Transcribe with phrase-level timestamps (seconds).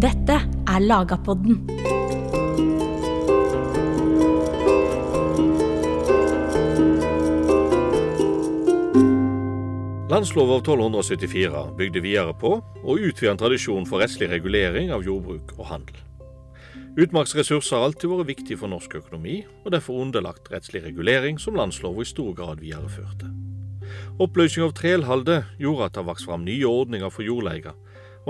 [0.00, 0.32] Dette
[0.64, 1.58] er Lagapodden.
[10.08, 15.52] Landslov av 1274 bygde videre på og utvidet en tradisjon for rettslig regulering av jordbruk
[15.58, 16.00] og handel.
[16.96, 22.00] Utmarksressurser har alltid vært viktig for norsk økonomi, og derfor underlagt rettslig regulering, som landslova
[22.00, 23.28] i stor grad videreførte.
[24.16, 27.76] Oppløsning av trelhalde gjorde at det vokste fram nye ordninger for jordleier,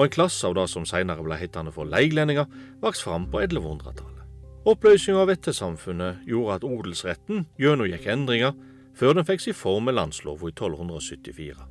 [0.01, 2.47] og en klasse av det som senere ble hetende for leiglendinger,
[2.81, 4.23] vokste fram på 1100-tallet.
[4.71, 8.55] Oppløsninga av vettesamfunnet gjorde at odelsretten gjennomgikk endringer,
[8.97, 11.69] før den fikk sin form med landslova i 1274.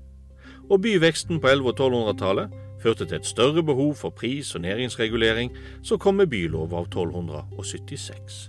[0.70, 5.50] Og byveksten på 1100- og 1200-tallet førte til et større behov for pris- og næringsregulering,
[5.81, 8.39] som kom med bylova av 1276.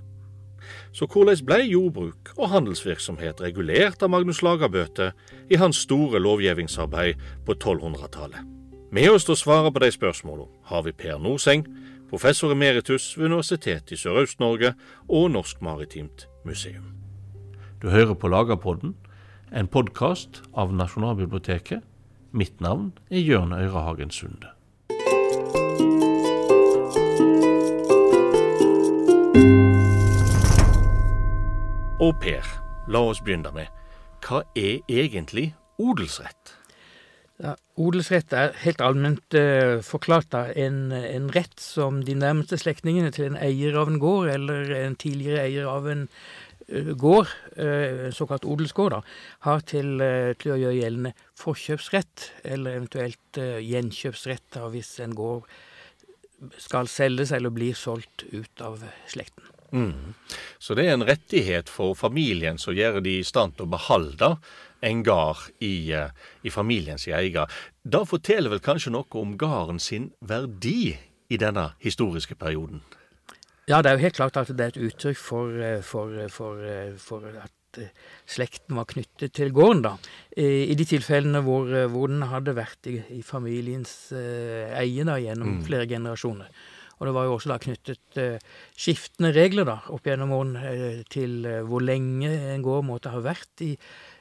[0.93, 5.15] Så hvordan ble jordbruk og handelsvirksomhet regulert av Magnus Lagerbøte
[5.49, 8.60] i hans store lovgivningsarbeid på 1200-tallet?
[8.91, 11.63] Med oss til å svare på de spørsmålene har vi Per Norseng,
[12.11, 14.73] professor emeritus ved Universitetet i Sørøst-Norge
[15.07, 16.89] og Norsk Maritimt Museum.
[17.79, 18.97] Du hører på Lagerpodden,
[19.55, 21.87] en podkast av Nasjonalbiblioteket.
[22.35, 24.51] Mitt navn er Jørn Øyrehagen Sunde.
[32.01, 32.55] Og Per,
[32.91, 33.71] la oss begynne med
[34.27, 36.60] hva er egentlig odelsrett?
[37.41, 43.13] Ja, odelsrett er helt allment uh, forklart da, en, en rett som de nærmeste slektningene
[43.17, 48.11] til en eier av en gård, eller en tidligere eier av en uh, gård, uh,
[48.13, 49.01] såkalt odelsgård, da,
[49.49, 50.05] har til,
[50.43, 55.49] til å gjøre gjeldende forkjøpsrett, eller eventuelt gjenkjøpsrett da, hvis en gård
[56.61, 59.49] skal selges eller blir solgt ut av slekten.
[59.73, 60.15] Mm.
[60.59, 64.35] Så det er en rettighet for familien som gjør de i stand til å beholde
[64.83, 66.09] en gard i, eh,
[66.45, 67.47] i familiens eier.
[67.85, 70.97] Det forteller vel kanskje noe om gården sin verdi
[71.31, 72.83] i denne historiske perioden?
[73.69, 76.59] Ja, det er jo helt klart at det er et uttrykk for, eh, for, for,
[76.65, 77.93] eh, for at eh,
[78.27, 79.93] slekten var knyttet til gården, da.
[80.37, 85.61] I, de tilfellene hvor, hvor den hadde vært i, i familiens eh, eie da, gjennom
[85.61, 85.65] Mm.
[85.69, 86.51] flere generasjoner.
[87.01, 88.43] Og det var jo også da knyttet eh,
[88.77, 93.63] skiftende regler da, opp gjennom årene eh, til hvor lenge en gård måtte ha vært
[93.65, 93.77] i,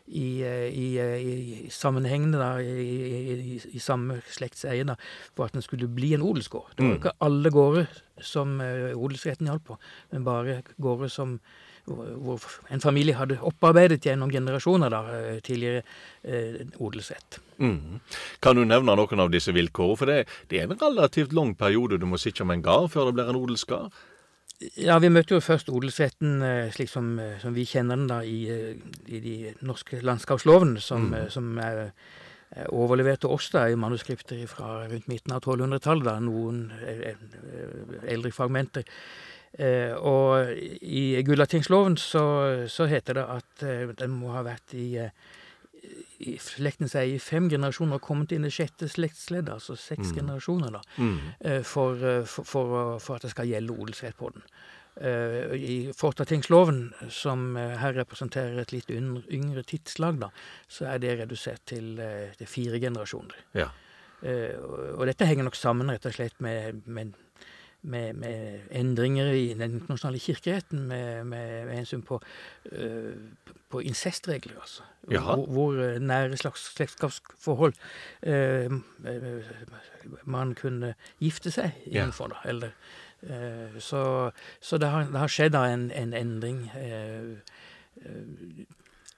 [0.10, 4.96] i, eh, i, eh, i sammenhengene da, i, i, i, i samme slekts eie da,
[5.38, 6.72] for at den skulle bli en odelsgård.
[6.76, 7.02] Det var jo Mm.
[7.04, 7.88] ikke alle gårder
[8.22, 9.78] som eh, odelsretten hjalp på,
[10.12, 11.40] men bare gårder som
[11.90, 15.00] hvor en familie hadde opparbeidet gjennom generasjoner da,
[15.42, 15.82] tidligere
[16.24, 17.40] eh, odelsrett.
[17.58, 17.98] Mm.
[18.44, 19.98] Kan du nevne noen av disse vilkårene?
[19.98, 20.20] For det,
[20.52, 23.32] det er en relativt lang periode du må sitte med en gard før det blir
[23.34, 23.90] en odelsgard.
[24.76, 28.18] Ja, vi møtte jo først odelsretten eh, slik som, eh, som vi kjenner den da
[28.28, 31.30] i, eh, i de norske landskapslovene, som, Mm.
[31.30, 31.92] som er
[32.52, 36.72] er overlevert til oss da i manuskripter fra rundt midten av 1200-tallet, da, noen
[38.10, 38.84] eldre fragmenter.
[39.54, 40.50] Eh, og
[40.82, 43.66] i Gulatingsloven så, så heter det at
[44.02, 45.14] den må ha vært i, eh,
[46.20, 50.16] i slekten eie i fem generasjoner og kommet inn i sjette slektsledd, altså seks Mm.
[50.20, 51.20] generasjoner, da Mm.
[51.42, 54.44] eh, for, eh, for, for, for at det skal gjelde odelsrett på den.
[55.00, 60.30] Eh, I Fortatingsloven, som eh, her representerer et litt yngre, tidslag, da,
[60.68, 63.36] så er det redusert til, eh, til fire generasjoner.
[63.56, 63.70] Ja.
[64.22, 64.58] Eh,
[64.98, 67.14] og dette henger nok sammen rett og slett med, med,
[67.82, 72.20] med, med endringer i den internasjonale kirkeretten med, med, med hensyn på,
[72.74, 73.14] uh,
[73.70, 74.84] på incestregler, altså.
[75.10, 77.74] Hvor, hvor eh, nære slags slektskapsforhold
[78.22, 78.74] eh,
[80.24, 82.42] man kunne gifte seg innenfor, da.
[82.46, 82.76] Eller,
[83.24, 86.70] uh, så så det, har, det har skjedd da en, en endring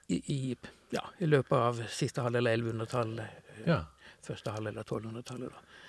[0.08, 0.56] i, i,
[0.90, 3.82] ja, i løpet av siste halvdel av 1100-tallet ja.
[4.22, 5.50] første halvdel av 1200-tallet.
[5.50, 5.81] da.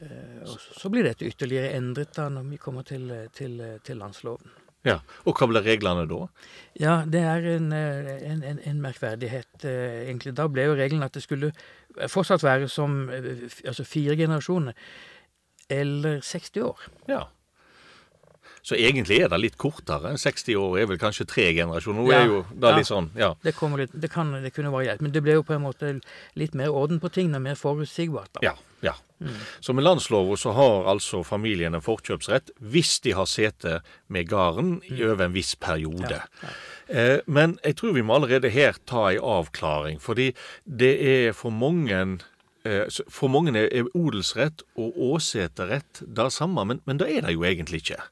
[0.00, 4.50] Eh, og så, blir dette ytterligere endret da når vi kommer til, til, til landsloven.
[4.86, 5.00] ja.
[5.26, 6.20] Og hva blir reglene da?
[6.78, 10.34] Ja, det er en, eh, en, en, en merkverdighet, eh, egentlig.
[10.38, 11.50] Da ble jo regelen at det skulle
[12.08, 14.72] fortsatt være som altså fire generasjoner,
[15.68, 16.86] eller 60 år.
[17.10, 17.24] Ja.
[18.62, 20.14] Så egentlig er det litt kortere.
[20.20, 22.00] 60 år er vel kanskje tre generasjoner.
[22.02, 22.18] Nå Ja.
[22.22, 22.76] er jo det Ja.
[22.76, 23.34] litt sånn, ja.
[23.42, 26.00] Det, litt, det, kan, det kunne variert, men det ble jo på en måte
[26.36, 28.28] litt mer orden på tingene, mer forutsigbart.
[28.34, 28.40] da.
[28.42, 28.54] Ja.
[29.18, 29.34] Mm.
[29.60, 34.78] Så med landsloven så har altså familien en forkjøpsrett hvis de har sete med gården
[34.86, 36.20] i over en viss periode.
[36.20, 36.52] Ja, ja.
[36.88, 40.30] Eh, men jeg tror vi må allerede her ta ei avklaring, fordi
[40.64, 42.18] det er for mange
[42.64, 47.34] eh, For mange er er odelsrett og åseterett det samme, men, men det er det
[47.34, 48.02] jo egentlig ikke.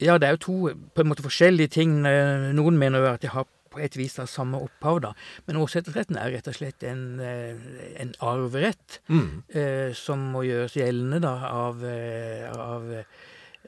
[0.00, 0.56] Ja, det er jo to
[0.94, 2.06] på en måte forskjellige ting.
[2.06, 3.46] Eh, Noen mener jo at de har
[3.78, 5.14] på et vis har samme opphav, da.
[5.46, 7.56] Men åsetesretten er rett og slett en, eh,
[8.02, 9.42] en arverett Mm.
[9.54, 12.90] eh, som må gjøres gjeldende da av, eh, av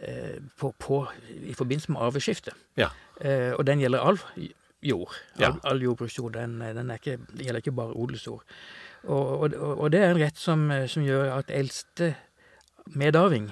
[0.03, 1.07] eh, på, på,
[1.47, 2.53] i forbindelse med arveskifte.
[2.77, 2.91] Ja.
[3.21, 4.19] Eh, og den gjelder all
[4.83, 5.13] jord.
[5.37, 5.51] All, Ja.
[5.65, 6.33] all jordbruksjord.
[6.33, 8.43] Den, den, ikke, gjelder ikke bare odelsjord.
[9.05, 12.15] Og, og, og det er en rett som, som gjør at eldste
[12.97, 13.51] medarving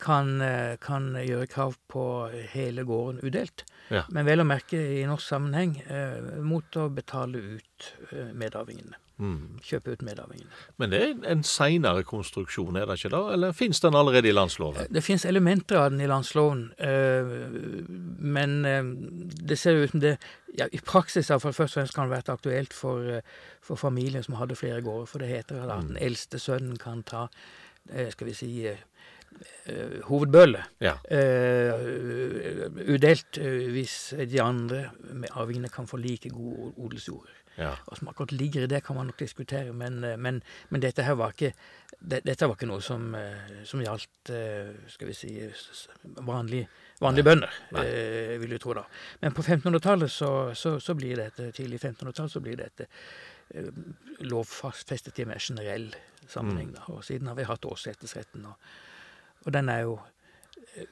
[0.00, 0.40] kan,
[0.80, 2.02] kan gjøre krav på
[2.52, 3.64] hele gården udelt.
[3.92, 4.04] Ja.
[4.10, 8.98] Men vel å merke i norsk sammenheng eh, mot å betale ut eh, medarvingene.
[9.16, 9.60] Mm.
[9.64, 10.50] Kjøpe ut medarvingene.
[10.76, 13.22] Men det er en seinere konstruksjon, er det ikke da?
[13.32, 14.90] Eller fins den allerede i landsloven?
[14.92, 17.30] Det finnes elementer av den i landsloven, eh,
[18.36, 18.90] men eh,
[19.40, 20.16] det ser ut som det
[20.56, 23.24] ja, I praksis iallfall først og fremst kan det vært aktuelt for, eh,
[23.64, 25.08] for familier som hadde flere gårder.
[25.08, 27.26] For det heter at den eldste sønnen kan ta
[27.92, 28.52] eh, skal vi si
[29.66, 30.94] eh, eh, Ja.
[31.10, 31.72] eh,
[32.94, 34.90] udelt eh, hvis de andre
[35.32, 37.28] arvingene kan få like gode odelsjord.
[37.58, 37.74] ja.
[37.86, 41.14] Hva som akkurat ligger i det, kan man nok diskutere, men, men, men dette her
[41.16, 41.54] var ikke
[42.00, 43.14] det, Dette var ikke noe som,
[43.64, 44.28] som gjaldt
[44.92, 45.30] skal vi si
[46.26, 46.66] vanlige,
[47.00, 48.82] vanlige bønder, eh, vil du tro da.
[49.22, 52.86] Men på 1500-tallet så, så, så blir dette, tidlig 1500-tall, så blir dette
[54.28, 55.88] lovfestet i en mer generell
[56.28, 56.74] sammenheng.
[56.76, 56.84] Da.
[56.92, 58.44] Og siden har vi hatt åsetesretten.
[58.44, 58.56] og,
[59.46, 59.94] og den er jo
[60.76, 60.84] eh,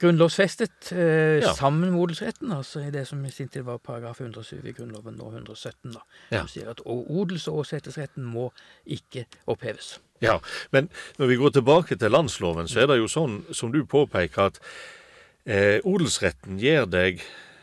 [0.00, 1.54] grunnlovsfestet eh, Ja.
[1.56, 5.16] sammen med odelsretten, altså i det som i sin tid var paragraf 107 i Grunnloven,
[5.18, 6.00] nå 117, da,
[6.30, 6.38] Ja.
[6.44, 8.50] som sier at odels- og åsetesretten må
[8.86, 9.98] ikke oppheves.
[10.22, 10.36] Ja,
[10.70, 10.88] men
[11.18, 14.60] når vi går tilbake til landsloven, så er det jo sånn som du påpeker, at
[15.46, 17.20] eh, odelsretten gir deg,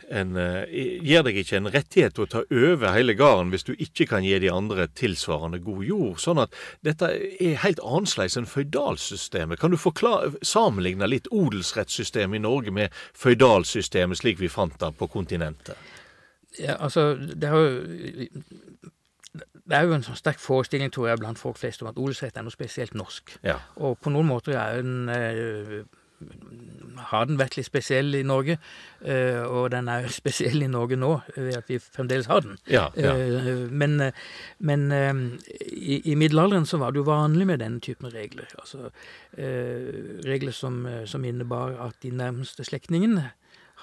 [0.09, 0.65] en, eh,
[1.05, 4.25] gir deg ikke en rettighet til å ta over hele gården hvis du ikke kan
[4.25, 6.17] gi de andre tilsvarende god jord.
[6.21, 9.61] Sånn at dette er helt annerledes enn føydalsystemet.
[9.61, 15.09] Kan du forklare, sammenligne litt odelsrettssystemet i Norge med føydalsystemet slik vi fant det på
[15.11, 15.77] kontinentet?
[16.57, 18.87] Ja, altså, det er jo
[19.69, 22.37] det er jo en sånn sterk forestilling, tror jeg, blant folk flest om at odelsrett
[22.39, 23.35] er noe spesielt norsk.
[23.45, 23.59] Ja.
[23.77, 25.83] Og på noen måter er den eh,
[27.09, 28.57] har den vært litt spesiell i Norge,
[29.07, 32.57] eh, og den er spesiell i Norge nå ved at vi fremdeles har den.
[32.67, 33.13] Ja, ja.
[33.15, 34.11] Eh, Men, eh,
[34.59, 38.49] men i, i middelalderen så var det jo vanlig med denne typen regler.
[38.59, 38.89] Altså
[40.27, 43.29] regler som, som innebar at de nærmeste slektningene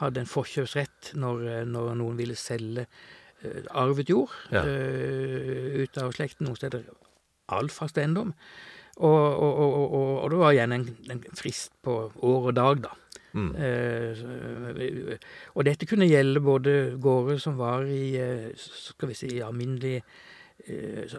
[0.01, 2.85] hadde en forkjøpsrett når, når noen ville selge
[3.77, 4.63] arvet jord Ja.
[4.67, 6.85] ut av slekten, noen steder
[7.53, 8.33] all fast eiendom.
[8.97, 12.79] Og, og, og, og, og det var igjen en, en frist på år og dag,
[12.87, 12.95] da.
[13.37, 13.51] Mm.
[13.61, 15.19] Eh,
[15.53, 16.73] og dette kunne gjelde både
[17.05, 21.19] gårder som var i eh, skal vi si, alminnelig eh,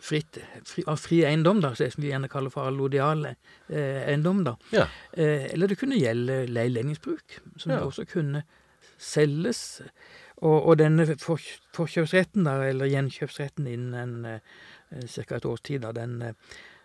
[0.00, 4.44] fritt, fri, fri eiendom, da, som vi gjerne kaller for allodial eh, eiendom.
[4.46, 4.56] da.
[4.74, 4.86] Ja.
[5.12, 7.82] Eh, eller det kunne gjelde leilendingsbruk, som Ja.
[7.84, 8.44] også kunne
[8.96, 9.82] selges.
[10.44, 11.40] Og, og denne for,
[11.76, 14.40] forkjøpsretten, da, eller gjenkjøpsretten innen en,
[14.92, 15.36] eh, ca.
[15.36, 16.34] et års tid, da, den, eh,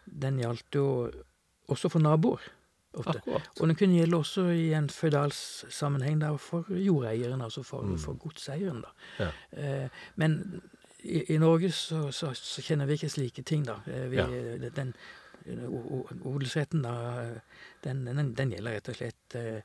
[0.06, 1.12] den gjaldt jo
[1.70, 2.40] også for naboer.
[2.98, 3.20] Ofte.
[3.20, 3.50] Akkurat.
[3.62, 7.98] Og den kunne gjelde også i en føydalssammenheng da, for jordeieren, altså for, Mm.
[8.00, 8.82] for godseieren.
[8.82, 8.90] da.
[9.20, 9.30] Ja.
[9.84, 10.62] Eh, men
[11.04, 13.76] i, i Norge så, så, så kjenner vi ikke slike ting, da.
[13.88, 14.26] Eh, Vi, Ja.
[14.76, 14.94] Den
[16.26, 17.24] odelsretten, da,
[17.84, 19.62] den, den, den gjelder rett og slett eh,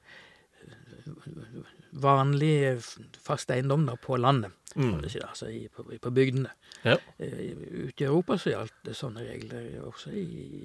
[2.03, 2.81] vanlig
[3.23, 5.05] fast eiendom da, på landet, Mm.
[5.09, 6.51] si, altså i, på, på bygdene.
[6.83, 6.97] Ja.
[7.23, 7.53] Eh,
[7.87, 10.25] Ute i Europa så gjaldt det sånne regler også i,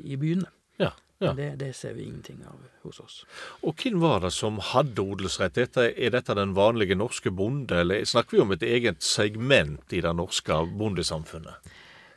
[0.09, 0.47] i byene.
[0.81, 0.89] Ja,
[1.21, 1.27] ja.
[1.33, 3.19] Men det, det ser vi ingenting av hos oss.
[3.61, 5.53] Og hvem var det som hadde odelsrett?
[5.59, 10.01] Dette, er dette den vanlige norske bonde, eller snakker vi om et eget segment i
[10.01, 11.69] det norske bondesamfunnet?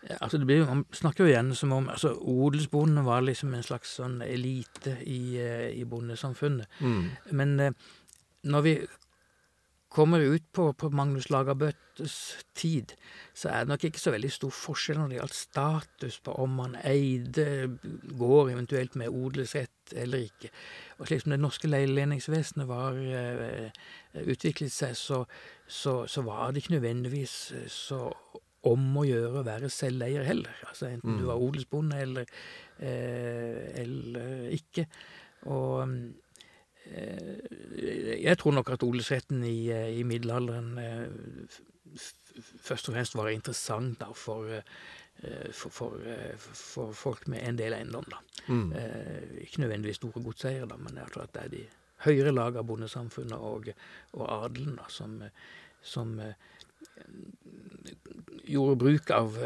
[0.08, 3.62] Ja, altså det blir, Man snakker jo igjen som om altså odelsbonden var liksom en
[3.62, 6.66] slags sånn elite i, eh, i bondesamfunnet.
[6.80, 7.04] Mm.
[7.36, 7.72] Men eh,
[8.48, 8.74] når vi
[9.92, 12.16] kommer ut på, på Magnus Lagerbøttes
[12.56, 12.94] tid,
[13.36, 16.54] så er det nok ikke så veldig stor forskjell når det gjaldt status på om
[16.62, 17.46] man eide
[18.16, 20.52] gård, eventuelt med odelsrett eller ikke.
[20.98, 23.68] Og slik som det norske leilendingsvesenet var eh,
[24.24, 25.24] utviklet seg, så,
[25.68, 27.36] så, så var det ikke nødvendigvis
[27.72, 28.06] så
[28.68, 30.54] om å gjøre å være selveier heller.
[30.68, 32.28] Altså enten du var odelsbonde eller,
[32.78, 34.86] eh, eller ikke.
[35.50, 35.96] Og eh,
[38.22, 41.60] jeg tror nok at odelsretten i, eh, i middelalderen eh,
[42.62, 47.58] først og fremst var interessant da, for, eh, for, for, eh, for folk med en
[47.60, 48.04] del eiendom.
[48.10, 48.20] da.
[48.48, 48.72] Mm.
[48.72, 51.64] Eh, ikke nødvendigvis store godseiere, da, men jeg tror at det er de
[52.02, 53.68] høyere lag av bondesamfunnet og,
[54.18, 55.30] og adelen da, som, eh,
[55.82, 56.34] som eh,
[58.48, 59.38] gjorde bruk eh, av,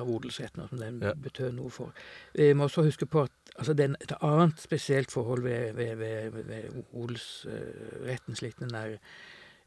[0.00, 1.12] av odelsretten, og som den Ja.
[1.14, 1.92] betød noe for.
[2.34, 6.44] Vi må også huske på at altså, er et annet spesielt forhold ved, ved, ved,
[6.48, 8.96] ved odelsretten slik den er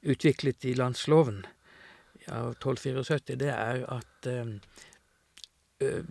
[0.03, 1.43] utviklet i landsloven
[2.27, 4.51] av 1274, det er at eh,
[5.83, 6.03] eh,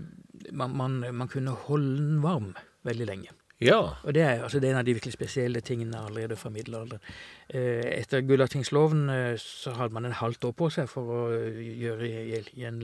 [0.52, 2.52] man, man, man kunne holde den varm
[2.84, 3.36] veldig lenge.
[3.64, 3.78] Ja.
[4.02, 7.00] Og det er, altså, det er en av de virkelig spesielle tingene allerede fra middelalderen.
[7.48, 11.58] Eh, etter Gulatingsloven eh, så hadde man en halvt år på seg for å eh,
[11.82, 12.78] gjøre gjen, gjen,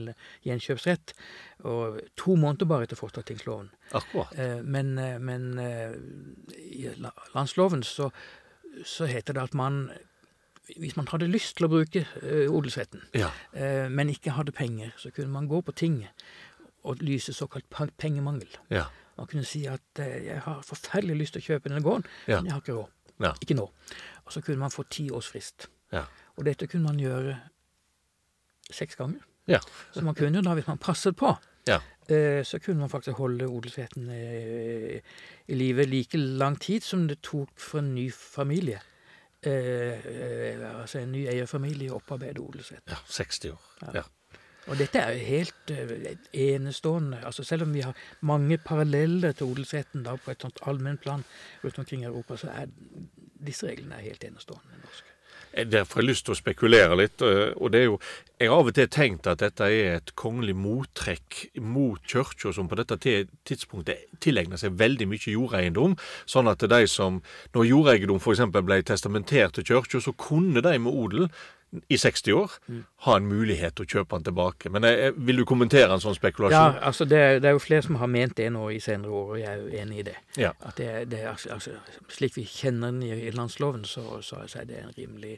[0.47, 1.13] gjenkjøpsrett.
[1.69, 3.71] Og to måneder bare etter Fortatingsloven.
[3.97, 4.35] Akkurat.
[4.39, 4.93] Eh, men
[5.25, 6.87] men i
[7.35, 8.09] landsloven så,
[8.85, 9.89] så heter det at man
[10.77, 12.03] hvis man hadde lyst til å bruke
[12.53, 13.31] odelsretten, Ja.
[13.89, 16.13] men ikke hadde penger, så kunne man gå på tinget
[16.85, 17.65] og lyse såkalt
[17.97, 18.47] pengemangel.
[18.69, 18.85] Ja.
[19.19, 22.37] Man kunne si at eh, jeg har forferdelig lyst til å kjøpe denne gården, Ja.
[22.39, 22.89] men jeg har ikke råd.
[23.19, 23.33] Ja.
[23.43, 23.65] Ikke nå.
[24.25, 25.67] Og så kunne man få ti års frist.
[25.91, 26.05] Ja.
[26.37, 27.35] Og dette kunne man gjøre
[28.71, 29.19] seks ganger.
[29.49, 29.59] Ja.
[29.91, 31.33] Så man kunne da, hvis man passet på,
[31.67, 31.79] Ja.
[32.07, 35.01] eh, så kunne man faktisk holde odelsretten eh,
[35.47, 38.79] i live like lang tid som det tok for en ny familie.
[39.41, 39.51] Eh,
[40.05, 42.83] eh, altså en ny eierfamilie å opparbeide odelsrett.
[42.87, 42.95] ja.
[43.07, 43.93] 60 år.
[43.93, 44.03] Ja.
[44.69, 46.15] Og dette er jo helt eh,
[46.53, 47.21] enestående.
[47.25, 51.25] altså Selv om vi har mange paralleller til odelsretten da på et sånt allmennplan
[51.63, 52.69] rundt omkring i Europa, så er
[53.45, 55.09] disse reglene er helt enestående norske.
[55.53, 57.21] Eh, Derfor har jeg lyst til å spekulere litt.
[57.21, 57.99] eh, og det er jo,
[58.39, 62.69] Jeg har av og til tenkt at dette er et kongelig mottrekk mot kirka, som
[62.69, 62.97] på dette
[63.43, 65.97] tidspunktet tilegner seg veldig mye jordeiendom.
[66.25, 67.21] Sånn at de som,
[67.53, 68.45] når jordeiendom f.eks.
[68.63, 71.29] ble testamentert til kirka, så kunne de med odel
[71.87, 72.53] i 60 år
[73.05, 74.71] ha en mulighet til å kjøpe den tilbake.
[74.73, 76.55] Men jeg, vil du kommentere en sånn spekulasjon?
[76.55, 79.33] Ja, altså det, det er jo flere som har ment det nå i senere år,
[79.35, 80.15] og jeg er jo enig i det.
[80.41, 80.53] Ja.
[80.65, 81.75] At det, det altså, altså,
[82.09, 85.35] Slik vi kjenner den i, landsloven, så, så, så er det en rimelig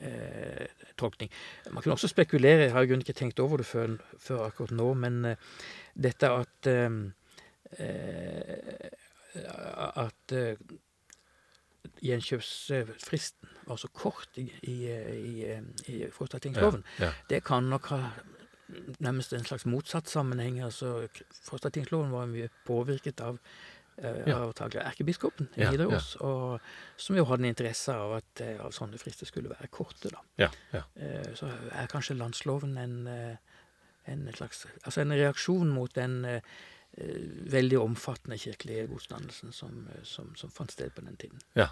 [0.00, 1.32] eh, tolkning.
[1.70, 4.74] Man kan også spekulere, jeg har i grunnen ikke tenkt over det før, før akkurat
[4.78, 5.52] nå, men eh,
[6.06, 7.00] dette at eh,
[7.82, 8.90] eh,
[9.34, 10.54] At eh,
[12.04, 15.58] gjenkjøpsfristen var så kort i, i, i,
[15.92, 17.12] i forstatingsloven, Ja.
[17.28, 18.00] det kan nok ha
[19.00, 20.60] nærmest en slags motsatt sammenheng.
[20.64, 21.08] altså
[21.44, 23.38] Forstatingsloven var mye påvirket av
[23.98, 24.38] eh, Ja.
[24.84, 26.60] erkebiskopen i Ja, Nidaros, og
[26.96, 30.10] som jo hadde en interesse av at eh, av sånne frister skulle være korte.
[30.10, 30.18] da.
[30.38, 30.82] Ja, ja.
[30.96, 33.36] Eh, Så er kanskje landsloven en, eh,
[34.06, 36.40] en slags Altså en reaksjon mot den eh,
[37.54, 41.42] veldig omfattende kirkelige godsdannelsen som, eh, som, som fant sted på den tiden.
[41.58, 41.70] Ja.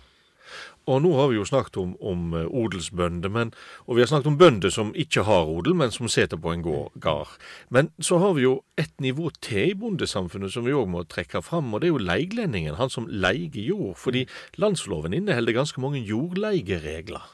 [0.91, 3.52] Og nå har vi jo snakket om, om eh, odelsbønder, men,
[3.87, 6.64] og vi har snakket om bønder som ikke har odel, men som sitter på en
[6.67, 7.37] gård, gard.
[7.71, 11.45] Men så har vi jo et nivå til i bondesamfunnet som vi òg må trekke
[11.47, 13.95] fram, og det er jo leiglendingen, han som leier jord.
[14.02, 14.26] Fordi
[14.59, 17.31] landsloven inneholder ganske mange jordleieregler.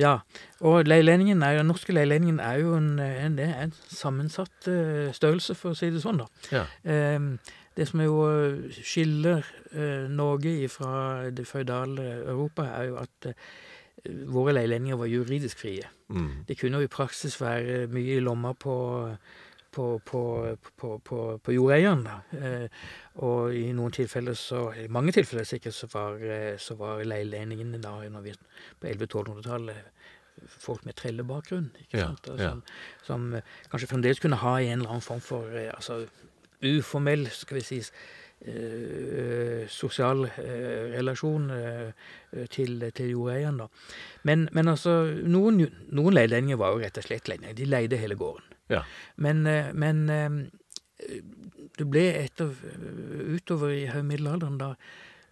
[0.00, 0.16] Ja,
[0.64, 5.56] og leilendingen er, den norske leilendingen er jo en, en, det en sammensatt uh, størrelse,
[5.58, 6.22] for å si det sånn.
[6.22, 6.28] da.
[6.54, 6.64] Ja.
[7.16, 7.34] Um,
[7.78, 13.52] det som jo eh, skiller uh, Norge fra det føydale Europa, er jo at uh,
[14.32, 15.86] våre leilendinger var juridisk frie.
[16.08, 16.44] Mm.
[16.48, 18.74] Det kunne jo i praksis være mye i lomma på,
[19.14, 19.14] på,
[19.72, 20.22] på, på,
[21.04, 22.04] på, på jordeieren.
[22.06, 22.18] da.
[22.38, 22.84] Eh,
[23.26, 27.80] og i noen tilfeller så, i mange tilfeller sikkert, så var, eh, så var leileningene
[27.82, 28.34] da vi,
[28.80, 31.70] på 1100-1200-tallet folk med trellebakgrunn.
[31.84, 32.30] ikke sant?
[32.32, 32.50] Ja, ja.
[32.50, 32.62] Som,
[33.04, 36.04] som eh, kanskje fremdeles kunne ha en eller annen form for altså,
[36.64, 37.80] uformell, skal vi si,
[38.40, 43.58] eh, sosial eh, relasjon eh, til, til jordeieren.
[43.58, 43.68] da.
[44.22, 47.58] Men, men altså, noen, noen leilendinger var jo rett og slett leilendinger.
[47.58, 48.49] De leide hele gården.
[48.70, 48.82] Ja.
[49.16, 51.20] Men, eh, men eh,
[51.78, 52.52] det ble etter,
[53.34, 54.74] utover i høymiddelalderen da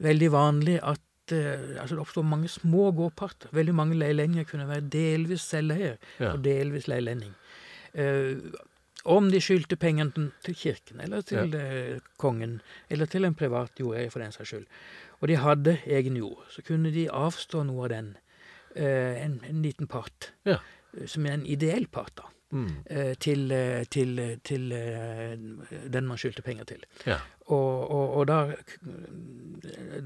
[0.05, 3.51] veldig vanlig at eh, altså det oppstod mange små gårdparter.
[3.53, 6.33] Veldig mange leilendinger kunne være delvis selveier Ja.
[6.35, 7.35] og delvis leilending.
[9.09, 14.11] Om de skyldte pengene til- kirken, eller til eh, kongen, eller til en privat jordeier
[14.11, 14.67] for den saks skyld,
[15.21, 18.11] og de hadde egen jord, så kunne de avstå noe av den,
[18.77, 20.59] en, en liten part, Ja.
[21.07, 22.69] som er en ideell part, da, Mm.
[22.87, 24.71] eh, til, eh, til, eh, til
[25.93, 26.85] den man skyldte penger til.
[27.07, 27.19] Ja.
[27.53, 28.39] Og, og, og da,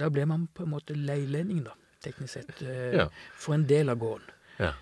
[0.00, 3.06] da ble man på en måte leilending, da, teknisk sett, Ja.
[3.38, 4.30] for en del av gården.
[4.58, 4.72] Ja.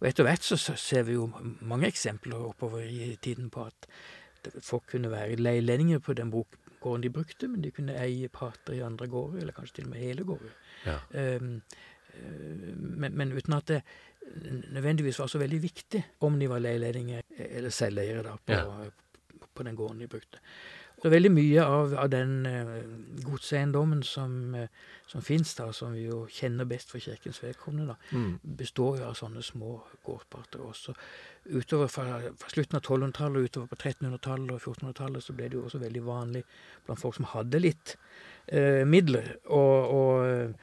[0.00, 1.26] Og etter hvert så, ser vi jo
[1.60, 3.88] mange eksempler oppover i tiden på at
[4.64, 6.30] folk kunne være leilendinger på den
[6.80, 9.90] gården de brukte, men de kunne eie parter i andre gårder, eller kanskje til og
[9.96, 10.54] med hele gårder.
[10.86, 10.98] Ja.
[12.78, 13.82] Men, men uten at det
[14.72, 18.90] nødvendigvis var så veldig viktig om de var leilendinger eller selveiere da, på, Ja.
[19.54, 20.38] på den gården de brukte.
[20.98, 24.64] Så veldig mye av, av den uh, godseiendommen som, uh,
[25.06, 28.40] som fins, som vi jo kjenner best for kirkens vedkommende, da, Mm.
[28.42, 30.94] består jo av sånne små gårdsparter også.
[31.54, 35.54] Utover fra, fra slutten av 1200-tallet og utover på 1300-tallet og 1400-tallet så ble det
[35.60, 36.42] jo også veldig vanlig
[36.86, 37.94] blant folk som hadde litt
[38.48, 40.54] eh, midler, og kjø-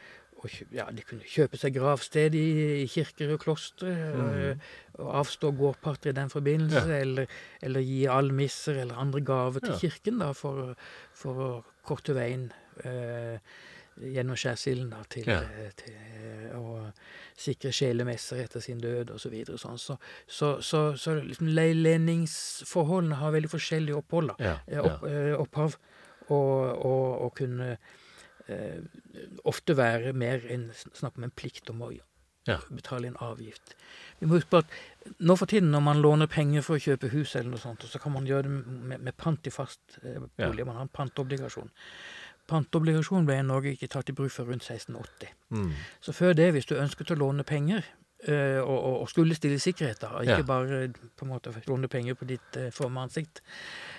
[0.71, 2.45] ja, de kunne kjøpe seg gravsted i,
[2.83, 3.91] i kirker og klostre.
[3.91, 4.65] mm.
[5.03, 6.99] Og avstå gårdparter i den forbindelse, Ja.
[7.03, 7.27] eller,
[7.61, 9.79] eller gi almisser eller andre gaver til Ja.
[9.79, 10.75] kirken da, for,
[11.13, 11.49] for å
[11.85, 12.51] korte veien
[12.83, 13.37] eh,
[14.01, 16.91] gjennom skjærsilden da, til, eh, til eh, å
[17.37, 19.19] sikre sjelemesser etter sin død osv.
[19.27, 19.77] Så, videre, sånn.
[19.79, 19.97] så,
[20.27, 24.33] så, så, så liksom leilendingsforholdene har veldig forskjellig opphold.
[24.39, 25.77] da eh, opp, eh, opphav,
[26.29, 27.77] og, og, og kunne eh,
[29.45, 31.91] ofte være mer enn snakk om en plikt om å
[32.47, 32.59] Ja.
[32.69, 33.73] betale en avgift.
[34.19, 34.65] Vi må huske på at
[35.19, 37.99] nå for tiden når man låner penger for å kjøpe hus, eller noe sånt, så
[37.99, 40.49] kan man gjøre det med, med pant i fast eh, Ja.
[40.51, 40.65] bolig.
[40.65, 41.71] Man har en pantobligasjon.
[42.47, 45.31] Pantobligasjon ble i Norge ikke tatt i bruk før rundt 1680.
[45.49, 45.71] Mm.
[46.01, 48.04] Så før det, hvis du ønsket å låne penger, eh,
[48.63, 50.47] og, og, og skulle stille sikkerhet, da, ikke Ja.
[50.49, 53.41] bare på en måte låne penger på ditt uh, forme ansikt,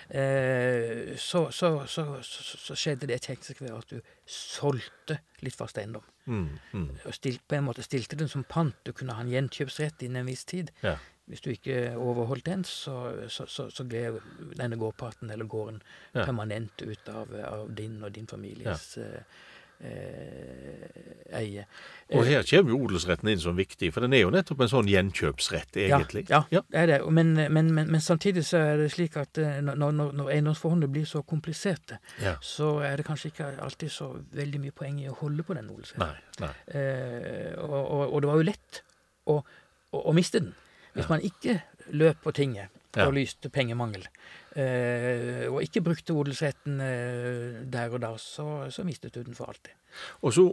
[0.09, 5.77] eh, så, så, så, så, så skjedde det teknisk ved at du solgte litt fast
[5.77, 6.03] eiendom.
[6.27, 6.47] Mm.
[6.73, 6.89] Mm.
[7.07, 8.75] Og stilt, på en måte stilte den som pant.
[8.83, 10.71] Du kunne ha en gjenkjøpsrett innen en viss tid.
[10.83, 10.97] Ja.
[11.27, 14.21] Hvis du ikke overholdt den, så, så, så, så gled
[14.55, 15.81] denne gårdparten eller gården
[16.15, 16.23] Ja.
[16.23, 19.21] permanent ut av, av din og din families eh,
[19.79, 21.65] eh, eie.
[22.15, 24.89] Og her kommer jo odelsretten inn som viktig, for den er jo nettopp en sånn
[24.91, 26.23] gjenkjøpsrett, egentlig.
[26.31, 26.99] Ja, ja, det er det.
[27.11, 31.07] Men, men, men, men samtidig så er det slik at eh, når, når, eiendomsforholdene blir
[31.09, 32.37] så kompliserte, Ja.
[32.41, 35.69] så er det kanskje ikke alltid så veldig mye poeng i å holde på den
[35.73, 36.05] odelsretten.
[36.05, 36.53] Nei, nei.
[36.79, 38.81] Eh, og, og, og det var jo lett
[39.27, 40.55] å, å, å miste den.
[40.97, 41.59] Hvis man ikke
[41.93, 42.73] løp på tinget.
[43.05, 44.07] Og lyste pengemangel,
[44.57, 49.51] eh, og ikke brukte odelsretten eh, der og da, så, så mistet du den for
[49.51, 49.75] alltid.
[50.21, 50.43] Og så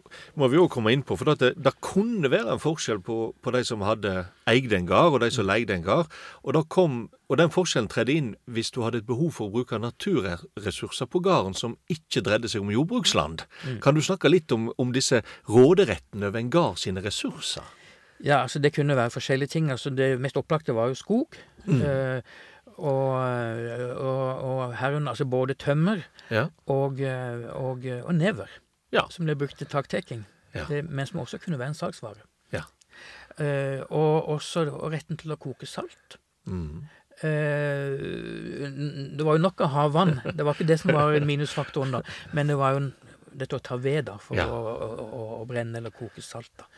[0.40, 3.18] må vi òg komme inn på, for at det, det kunne være en forskjell på,
[3.42, 4.14] på de som hadde
[4.50, 6.10] eid en gard, og de som leide en gard.
[6.42, 6.98] Og, kom,
[7.28, 11.22] og den forskjellen tredde inn hvis du hadde et behov for å bruke naturressurser på
[11.24, 13.46] gården som ikke dreide seg om jordbruksland.
[13.84, 17.66] Kan du snakke litt om, om disse råderettene over en gard sine ressurser?
[18.24, 19.70] Ja, altså det kunne være forskjellige ting.
[19.70, 21.36] Altså det mest opplagte var jo skog.
[21.68, 22.20] Eh,
[22.74, 23.10] og,
[24.00, 26.00] og, og herunder altså både tømmer
[26.32, 26.46] Ja.
[26.66, 28.48] og, eh, og, og never,
[28.92, 29.04] Ja.
[29.10, 30.24] som ble brukt til taktekking.
[30.54, 30.64] Ja.
[30.68, 32.24] Det, men som også kunne være en salgsvare.
[32.52, 32.62] Ja.
[33.38, 36.16] Eh, og også og retten til å koke salt.
[36.46, 36.84] Mm.
[37.22, 37.94] Eh,
[39.16, 40.18] det var jo nok å ha vann.
[40.34, 42.02] Det var ikke det som var minusfaktoren, da.
[42.36, 42.86] Men det var jo
[43.34, 44.60] dette å ta ved da, for å,
[45.04, 46.50] å, å brenne eller koke salt.
[46.60, 46.68] da.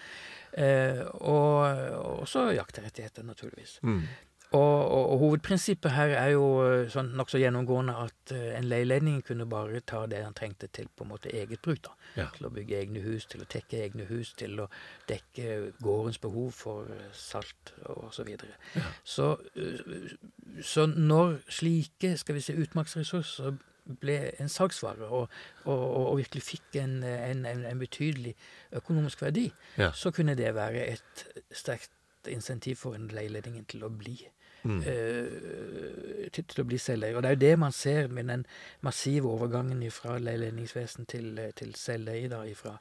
[0.52, 3.78] Eh, og også jakterettigheter, naturligvis.
[3.82, 4.02] Mm.
[4.50, 9.18] Og, og, og hovedprinsippet her er jo eh, sånn nokså gjennomgående at eh, en leielending
[9.26, 11.82] kunne bare ta det han trengte til på en måte eget bruk.
[11.88, 11.94] da.
[12.14, 12.28] Ja.
[12.36, 14.68] Til å bygge egne hus, til å tekke egne hus, til å
[15.10, 18.54] dekke gårdens behov for eh, salt og så videre.
[19.02, 20.14] Så, eh,
[20.62, 23.58] så når slike skal vi si, utmarksressurser
[24.00, 25.28] ble en salgsvare og,
[25.64, 28.34] og, og, virkelig fikk en, en, en, betydelig
[28.72, 29.92] økonomisk verdi, Ja.
[29.92, 31.90] så kunne det være et sterkt
[32.28, 34.18] insentiv for en leiledning til å bli
[34.66, 34.82] Mm.
[34.82, 37.16] eh, til, til å bli selveier.
[37.16, 38.46] Og det er jo det man ser med den
[38.82, 42.76] massive overgangen fra leiledningsvesen til, eh, til selveie fra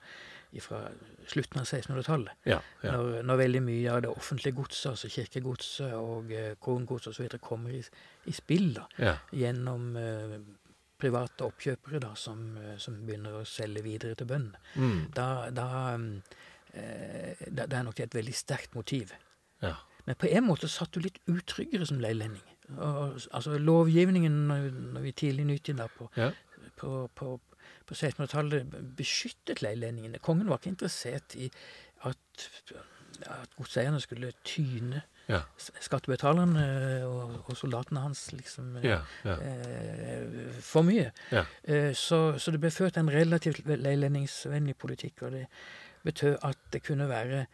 [1.28, 2.32] slutten av 1600-tallet.
[2.46, 2.60] Ja.
[2.84, 2.96] ja.
[2.96, 7.76] Når, når veldig mye av det offentlige godset, altså kirkegodset og uh, krongods osv., kommer
[7.76, 7.82] i,
[8.26, 9.16] i spill da, ja.
[9.36, 10.38] gjennom eh,
[11.06, 14.62] private oppkjøpere da, som, eh, som begynner å selge videre til bøndene.
[14.76, 15.02] Mm.
[15.16, 15.68] Da, da,
[16.74, 19.14] eh, da, da er nok det et veldig sterkt motiv.
[19.64, 19.76] ja.
[20.06, 22.44] Men på en måte satt du litt utryggere som leilending.
[22.78, 26.28] Og, altså Lovgivningen når, når vi tidlig nytid da på, Ja.
[26.78, 27.40] på, på,
[27.90, 30.22] på 1600-tallet beskyttet leilendingene.
[30.22, 31.48] Kongen var ikke interessert i
[32.06, 32.46] at,
[33.26, 35.40] at godseierne skulle tyne Ja.
[35.58, 36.64] skattebetalerne
[37.08, 39.00] og, og soldatene hans liksom eh, Ja.
[39.26, 39.36] ja.
[39.42, 41.12] eh, for mye.
[41.32, 45.46] Eh, så, så det ble ført en relativt leilendingsvennlig politikk, og det
[46.06, 47.46] betød at det kunne være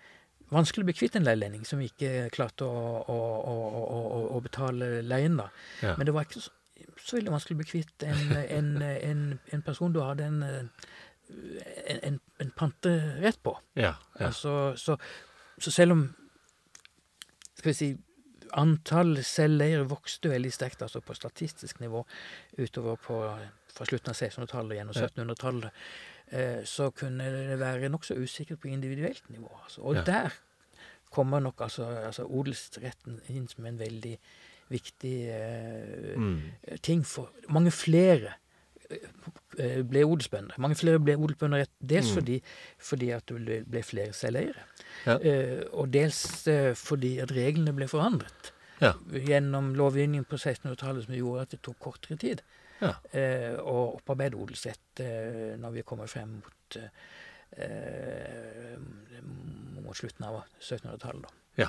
[0.51, 3.15] vanskelig å bli kvitt en leilending som ikke klarte å, å,
[4.35, 5.37] å, betale leien.
[5.39, 5.47] da.
[5.95, 6.51] Men det var ikke så,
[6.99, 9.21] så veldig vanskelig å bli kvitt en, en, en,
[9.55, 13.55] en person du hadde en, en, en, en panterett på.
[13.79, 13.95] ja.
[14.19, 14.27] ja.
[14.27, 14.97] Altså, så,
[15.61, 16.09] så selv om
[17.61, 17.89] skal vi si,
[18.59, 22.01] antall selveiere vokste veldig sterkt altså på statistisk nivå
[22.59, 23.19] utover på,
[23.71, 25.83] fra slutten av 1600-tallet og gjennom 1700-tallet,
[26.35, 29.47] eh, så kunne det være nokså usikkert på individuelt nivå.
[29.63, 29.81] Altså.
[29.87, 30.03] Og Ja.
[30.03, 30.35] der
[31.11, 34.17] kommer nok altså, altså odelsretten inn som en veldig
[34.71, 36.51] viktig eh, Mm.
[36.81, 38.33] ting for mange flere
[39.83, 40.55] ble odelsbønder.
[40.63, 42.13] Mange flere ble odelsbønder dels Mm.
[42.15, 42.41] fordi,
[42.79, 44.63] fordi at det ble, flere selveiere,
[45.05, 45.17] Ja.
[45.17, 48.51] eh, og dels eh, fordi at reglene ble forandret
[48.81, 48.93] Ja.
[49.11, 52.41] gjennom lovgivningen på 1600-tallet som gjorde at det tok kortere tid
[52.81, 52.93] Ja.
[53.13, 54.99] eh, å opparbeide odelsrett
[55.59, 56.77] når vi kommer frem mot
[59.83, 61.25] mot slutten av 1700-tallet.
[61.57, 61.67] Ja.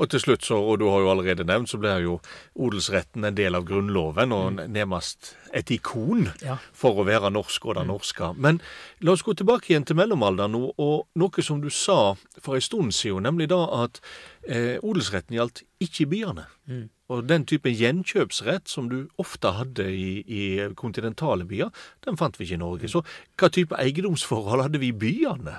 [0.00, 2.14] Og til slutt, så, og du har jo allerede nevnt, så blir jo
[2.56, 4.62] odelsretten en del av Grunnloven, og mm.
[4.72, 6.56] nærmest et ikon ja.
[6.72, 7.90] for å være norsk og det mm.
[7.90, 8.30] norske.
[8.40, 8.62] Men
[9.04, 12.64] la oss gå tilbake igjen til mellomalderen nå, og noe som du sa for en
[12.64, 14.00] stund siden, nemlig da at
[14.48, 16.46] eh, odelsretten gjaldt ikke i byene.
[16.70, 16.88] Mm.
[17.10, 20.42] Og den typen gjenkjøpsrett som du ofte hadde i, i,
[20.78, 21.72] kontinentale byer,
[22.06, 22.86] den fant vi ikke i Norge.
[22.86, 22.92] Mm.
[22.94, 23.02] Så
[23.40, 25.58] hva type eiendomsforhold hadde vi i byene?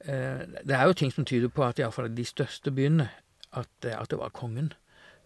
[0.00, 3.08] Eh, det er jo ting som tyder på at iallfall de største byene
[3.50, 4.72] at, eh, at, det var kongen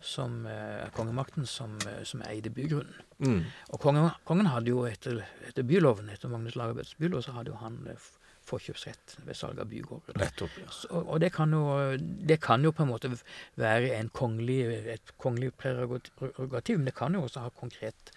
[0.01, 3.05] som, eh, kongemakten som, som eide bygrunnen.
[3.19, 3.45] Mm.
[3.69, 7.61] Og kongen, kongen, hadde jo etter, etter byloven, etter Magnus Lagerbøts bylov, så hadde jo
[7.61, 7.79] han
[8.43, 10.17] forkjøpsrett ved salg av bygårder.
[10.19, 10.71] Nettopp, ja.
[10.75, 13.13] Så, og det kan, jo, det kan, jo, på en måte
[13.61, 14.59] være en kongelig,
[14.97, 18.11] et kongelig prerogativ, men det kan jo også ha konkret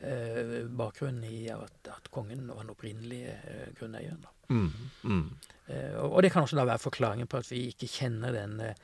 [0.00, 4.26] eh, bakgrunn i at, at, kongen var den opprinnelige eh, grunneieren.
[4.50, 4.72] Mm,
[5.04, 5.24] mm.
[5.66, 8.60] Eh, og, og, det kan også da være forklaringen på at vi ikke kjenner den
[8.66, 8.74] eh,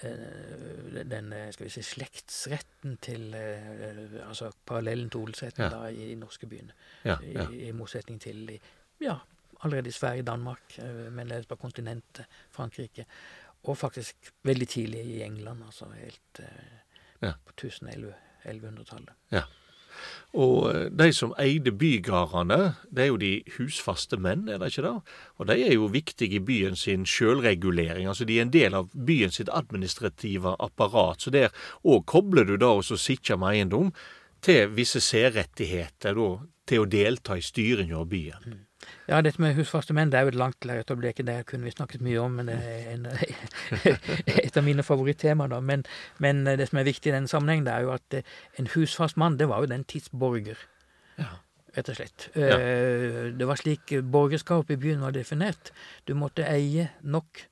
[0.00, 5.68] Eh, den eh, skal vi si, slektsretten til Altså parallellen til odelsretten ja.
[5.70, 6.72] da, i, de norske byene.
[7.04, 7.46] Ja, ja.
[7.50, 8.58] I, I, motsetning til
[9.02, 9.18] ja,
[9.60, 10.78] allerede i Sverige, Danmark,
[11.10, 13.06] men det er på kontinentet, Frankrike.
[13.62, 16.40] Og faktisk veldig tidlig i England, altså helt
[17.20, 19.12] på 1100-tallet.
[19.30, 19.42] Ja.
[20.32, 24.86] Og eh, de som eide bygardene, det er jo de husfaste menn, er det ikke
[24.86, 24.94] det?
[25.38, 28.08] Og de er jo viktige i byen sin sjølregulering.
[28.08, 31.20] Altså de er en del av byen sitt administrative apparat.
[31.20, 31.52] Så der
[31.84, 33.92] òg kobler du da og sitte med eiendom
[34.42, 36.30] til visse særrettigheter da,
[36.72, 38.46] til å delta i styringa av byen.
[38.48, 38.60] Mm.
[39.06, 41.24] Ja, dette med husfaste menn det er jo et langt lerret å bleke.
[41.26, 43.06] Det kunne vi snakket mye om, men det er en,
[44.42, 45.54] et av mine favorittemaer.
[45.62, 45.84] Men,
[46.22, 49.20] men, det som er viktig i denne sammenhengen, det er jo at eh, en husfast
[49.20, 50.58] mann, det var jo den tids borger.
[51.18, 51.30] Ja.
[51.76, 52.28] Rett og slett.
[52.36, 52.58] Ja.
[52.58, 55.72] Eh, det var slik borgerskapet i byen var definert.
[56.08, 57.46] Du måtte eie nok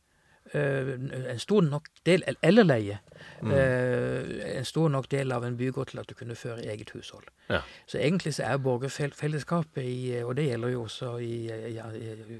[0.55, 2.99] en stor nok del, eller leie,
[3.43, 3.53] mm.
[3.53, 7.25] Eh, en stor nok del av en bygård til at du kunne føre eget hushold.
[7.49, 7.61] Ja.
[7.87, 11.87] Så egentlig så er borgerfellesskapet, i, og det gjelder jo også i, ja,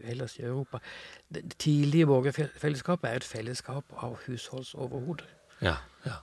[0.05, 0.79] ellers i Europa
[1.29, 5.27] Det tidlige borgerfellesskapet er et fellesskap av husholdsoverhoder.
[5.63, 6.19] Ja, ja.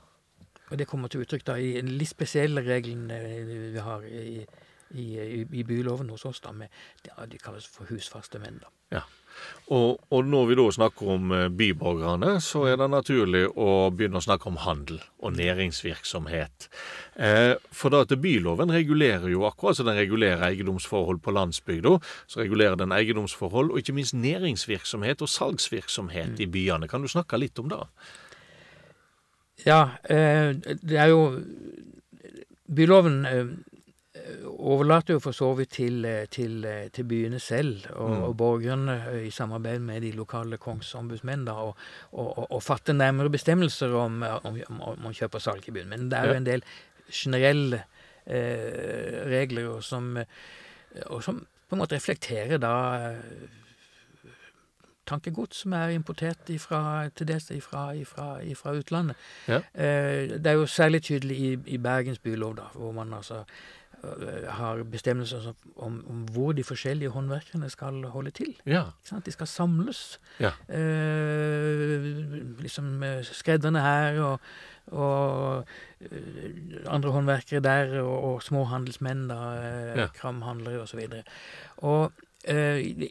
[0.70, 4.46] Og det kommer til uttrykk da i en litt spesielle regelen eh, vi har i,
[4.92, 5.06] i,
[5.52, 6.68] i byloven hos oss, da, med,
[7.32, 8.60] de kalles for husfaste menn.
[8.64, 8.74] da.
[8.98, 9.02] Ja.
[9.68, 14.22] Og, og, når vi da snakker om eh, byborgerne, så er det naturlig å begynne
[14.22, 16.70] å snakke om handel og næringsvirksomhet.
[17.20, 21.98] Eh, for da at byloven regulerer jo akkurat som den regulerer eiendomsforhold på landsbygda,
[22.32, 26.42] så regulerer den eiendomsforhold og ikke minst næringsvirksomhet og salgsvirksomhet mm.
[26.46, 26.88] i byene.
[26.88, 27.84] Kan du snakke litt om det?
[29.66, 31.24] Ja, eh, det er jo
[32.68, 33.48] Byloven eh,
[34.48, 38.24] overlater jo for så vidt til, eh, til, eh, til byene selv og, mm.
[38.24, 41.76] og borgerne eh, i samarbeid med de lokale kongsombudsmenn da, og,
[42.12, 45.90] og, og, fatte nærmere bestemmelser om, om, om, kjøp og salg i byen.
[45.90, 46.66] Men det er jo en del
[47.12, 47.84] generelle
[48.26, 50.18] eh, regler som,
[51.06, 52.76] og som på en måte reflekterer da
[55.08, 56.82] tankegods som er importert ifra,
[57.16, 59.28] til dels ifra, ifra, ifra utlandet.
[59.48, 59.62] Ja.
[59.74, 63.44] Eh, det er jo særlig tydelig i, i Bergens bylov, da, hvor man altså
[64.50, 68.56] har bestemmelser om, om, hvor de forskjellige håndverkerne skal holde til.
[68.66, 68.84] Ja.
[69.26, 70.20] De skal samles.
[70.40, 70.52] Ja.
[70.70, 72.08] Eh,
[72.62, 74.40] liksom eh, skredderne her og,
[74.88, 75.66] og
[76.02, 79.40] eh, andre håndverkere der, og, og småhandelsmenn, da,
[79.96, 80.08] ja.
[80.16, 81.00] kramhandlere osv.
[81.00, 81.24] Og, så
[81.78, 82.12] og
[82.44, 83.10] eh,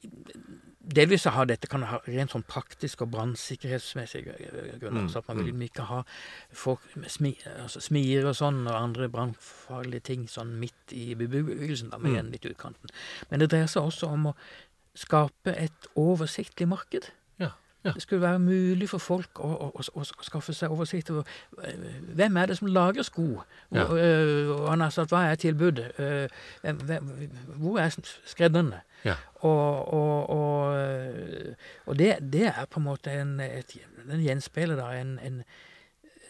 [0.87, 4.37] Delvis så har dette kan ha rent sånn praktisk og brannsikkerhetsmessige
[4.79, 5.07] grunner.
[5.07, 5.11] Mm.
[5.11, 5.65] Så at man vil mm.
[5.67, 6.03] ikke ha
[6.55, 11.99] folk smi, altså smier og sånn, og andre brannfarlige ting sånn midt i bebyggelsen, da,
[11.99, 12.37] men igjen mm.
[12.37, 12.95] litt utkanten.
[13.31, 14.37] Men det dreier seg også om å
[14.97, 17.11] skape et oversiktlig marked.
[17.87, 17.93] Ja.
[17.95, 21.27] Det skulle være mulig for folk å, å, å, å skaffe seg oversikt over
[21.63, 21.85] eh,
[22.19, 23.27] hvem er det som lager sko.
[23.71, 23.85] Ja.
[23.85, 25.93] Og, øh, og han har sagt hva er tilbudet?
[25.99, 26.27] Øh,
[27.61, 27.95] hvor er
[28.27, 28.83] skredderne?
[29.05, 29.15] Ja.
[29.45, 30.46] Og, og, og
[31.95, 33.77] det, det, er på en måte en, et,
[34.09, 35.43] den gjenspeiler da en, en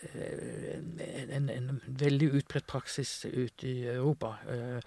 [0.07, 4.81] en, en, veldig utbredt praksis ute i Europa uh,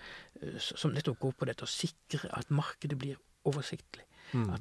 [0.60, 3.18] som nettopp går på dette å sikre at markedet blir
[3.50, 4.06] oversiktlig.
[4.34, 4.58] Mm.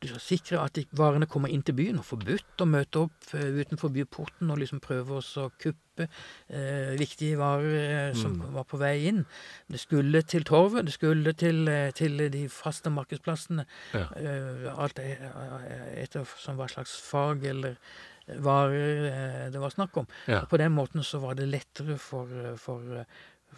[0.00, 3.44] Du skal sikre at varene kommer inn til byen, og forbudt å møte opp uh,
[3.60, 8.46] utenfor byporten og liksom prøve å kuppe eh, viktige varer uh, som mm.
[8.54, 9.24] var på vei inn.
[9.68, 13.66] Det skulle til torvet, det skulle til, til de faste markedsplassene.
[13.92, 14.06] Ja.
[14.72, 17.76] alt etter som hva slags fag eller
[18.40, 20.08] varer det var snakk om.
[20.30, 20.44] Ja.
[20.48, 22.30] På den måten så var det lettere for,
[22.60, 23.04] for,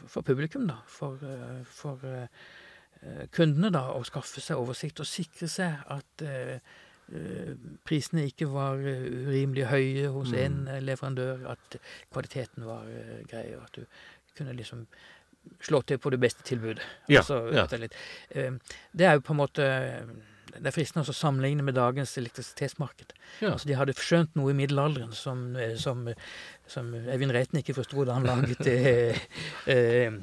[0.06, 0.80] for publikum, da.
[0.90, 1.22] For,
[1.70, 2.26] for eh,
[3.34, 6.58] kundene da å skaffe seg oversikt og sikre seg at eh,
[7.12, 10.38] eh, prisene ikke var eh, urimelig høye hos Mm.
[10.44, 11.76] en leverandør, at
[12.12, 13.84] kvaliteten var eh, grei, og at du
[14.38, 14.86] kunne liksom
[15.60, 16.82] slå til på det beste tilbudet.
[17.10, 17.66] Ja, Altså, ja.
[18.30, 18.52] eh,
[18.94, 19.66] det er jo på en måte
[20.52, 23.14] Det er fristende å sammenligne med dagens elektrisitetsmarked.
[23.40, 23.52] Ja.
[23.54, 26.04] Altså, de hadde skjønt noe i middelalderen som, eh, som,
[26.68, 29.22] som Eivind Reiten ikke forsto da han laget eh,
[29.72, 30.18] eh,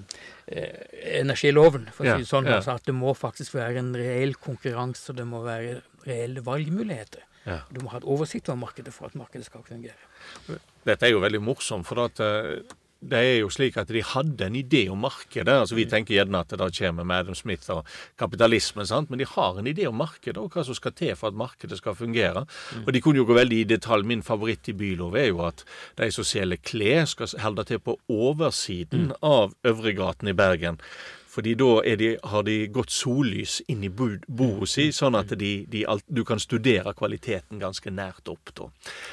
[0.46, 0.84] eh,
[1.22, 1.90] energiloven.
[1.96, 2.60] For å si det sånn, ja.
[2.60, 7.26] altså, at det må faktisk være en reell konkurranse, og det må være reelle valgmuligheter.
[7.48, 7.62] Ja.
[7.74, 10.60] Du må ha et oversikt over markedet for at markedet skal fungere.
[10.86, 12.60] Dette er jo veldig morsomt, for at eh,
[13.00, 15.54] det er jo slik at de hadde en idé om markedet.
[15.54, 17.88] altså Vi tenker gjerne at det da kommer med Adam Smith og
[18.20, 19.10] kapitalismen, sant?
[19.10, 21.80] men de har en idé om markedet og hva som skal til for at markedet
[21.80, 22.46] skal fungere.
[22.86, 24.04] Og de kunne jo gå veldig i detalj.
[24.04, 25.64] Min favoritt i bylov er jo at
[25.98, 30.82] de som selger klær, skal holde til på oversiden av Øvregaten i Bergen.
[31.30, 31.68] Fordi da
[32.00, 36.08] de, har de gått sollys inn i bo- boet si, sånn at de, de, alt-
[36.10, 38.50] du kan studere kvaliteten ganske nært opp.
[38.58, 38.70] da.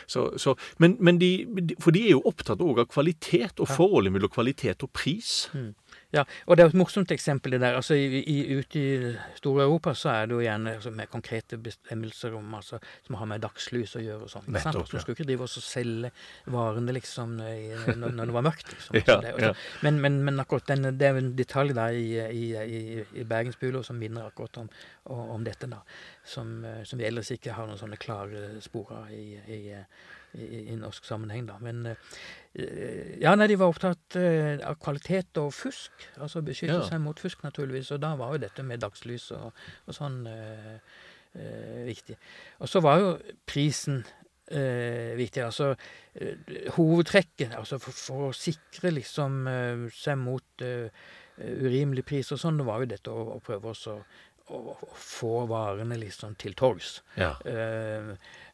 [0.08, 1.30] Så, så, men, men de,
[1.78, 5.34] for de er jo opptatt òg av kvalitet, og forholdet mellom kvalitet og pris.
[6.16, 7.76] Ja, og det er et morsomt eksempel det der.
[7.78, 12.36] Altså, i, i, Ute i Store-Europa så er det jo gjerne altså, med konkrete bestemmelser
[12.38, 14.48] om, altså, som har med dagslys å gjøre og sånn.
[14.48, 14.72] ikke sant?
[14.72, 16.12] Nettopp, Altså, Du skulle ikke drive og selge
[16.56, 18.72] varene liksom i, når, når det var mørkt.
[18.72, 19.00] liksom.
[19.06, 19.52] Ja, det, ja.
[19.86, 23.60] men, men, men akkurat den, det er en detalj der i, i, i, i Bergens
[23.86, 24.68] som minner akkurat om,
[25.04, 25.82] om dette, da.
[26.24, 29.60] Som, eh, som vi ellers ikke har noen sånne klare spor av i, i,
[30.34, 31.56] i, i norsk sammenheng, da.
[31.62, 36.08] Men eh, ja, nei, de var opptatt eh, av kvalitet og fusk.
[36.20, 36.86] Altså beskytte Ja.
[36.88, 37.92] seg mot fusk, naturligvis.
[37.96, 39.52] Og da var jo dette med dagslys og,
[39.86, 40.78] og sånn eh,
[41.36, 42.16] eh, viktig.
[42.60, 43.12] Og så var jo
[43.48, 44.02] prisen
[44.50, 45.44] eh, viktig.
[45.46, 45.72] Altså
[46.14, 50.90] eh, hovedtrekket altså for, for å sikre liksom eh, seg mot eh,
[51.36, 54.04] urimelig pris og sånn, det var jo dette å, å prøve også å,
[54.48, 57.00] å få varene liksom til torgs.
[57.18, 57.32] Ja.
[57.46, 58.12] Uh,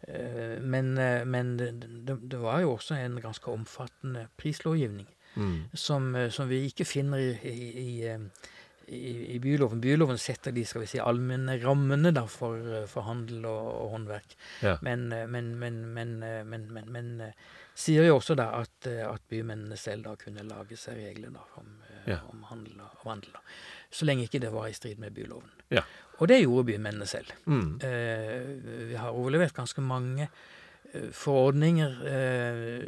[0.08, 5.62] uh, men eh, men det, det, var jo også en ganske omfattende prislovgivning Mm.
[5.72, 8.16] som, som vi ikke finner i, i, i,
[8.92, 9.80] i, i byloven.
[9.80, 14.36] Byloven setter de skal vi si, allmenne rammene da, for, for handel og, og håndverk.
[14.60, 14.74] Ja.
[14.84, 17.32] Men, men, men, men, men, men, men
[17.72, 21.78] sier jo også da at, at bymennene selv da kunne lage seg regler da, om,
[22.04, 22.20] Ja.
[22.28, 23.24] om handel og.
[23.32, 23.40] Da.
[23.92, 25.50] Så lenge ikke det var i strid med byloven.
[25.70, 25.82] Ja.
[26.22, 27.32] Og det gjorde bymennene selv.
[27.44, 27.80] Mm.
[27.84, 30.28] Eh, vi har overlevert ganske mange
[30.92, 32.84] eh, forordninger eh,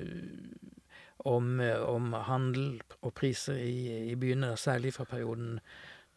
[1.25, 5.59] om, eh, om handel og priser i, i byene, særlig fra perioden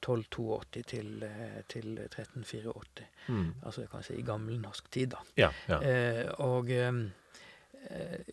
[0.04, 3.08] 1282 til, eh, til 1384.
[3.28, 3.54] Mm.
[3.66, 5.24] Altså kan jeg si i gammel norsk tid, da.
[5.38, 5.50] Ja.
[5.68, 5.80] ja.
[5.82, 6.70] Eh, og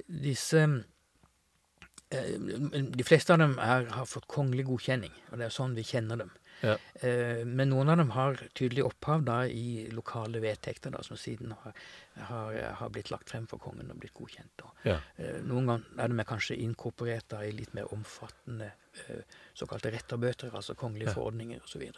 [0.08, 0.66] disse
[2.94, 6.20] De fleste av dem er, har fått kongelig godkjenning, og det er sånn vi kjenner
[6.20, 6.30] dem.
[6.64, 6.76] Ja.
[7.04, 11.52] Eh, men noen av dem har tydelig opphav da i lokale vedtekter da, som siden
[11.52, 11.74] har,
[12.30, 14.64] har, har blitt lagt frem for kongen og blitt godkjent.
[14.64, 14.98] Og, Ja.
[15.18, 18.72] eh, noen ganger er de kanskje inkorporert da i litt mer omfattende
[19.08, 19.22] eh,
[19.54, 21.18] såkalte retterbøter, altså kongelige Ja.
[21.20, 21.90] forordninger osv.